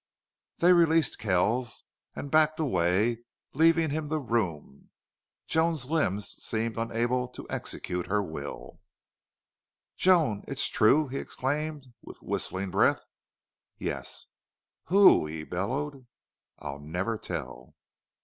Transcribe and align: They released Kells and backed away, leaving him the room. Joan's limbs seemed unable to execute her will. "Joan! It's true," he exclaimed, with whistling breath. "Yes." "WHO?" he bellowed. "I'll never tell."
They 0.57 0.73
released 0.73 1.19
Kells 1.19 1.83
and 2.15 2.31
backed 2.31 2.59
away, 2.59 3.19
leaving 3.53 3.91
him 3.91 4.07
the 4.07 4.17
room. 4.19 4.89
Joan's 5.45 5.91
limbs 5.91 6.43
seemed 6.43 6.75
unable 6.75 7.27
to 7.27 7.45
execute 7.51 8.07
her 8.07 8.23
will. 8.23 8.81
"Joan! 9.97 10.43
It's 10.47 10.65
true," 10.69 11.07
he 11.07 11.19
exclaimed, 11.19 11.93
with 12.01 12.23
whistling 12.23 12.71
breath. 12.71 13.05
"Yes." 13.77 14.25
"WHO?" 14.85 15.27
he 15.27 15.43
bellowed. 15.43 16.07
"I'll 16.57 16.79
never 16.79 17.19
tell." 17.19 17.75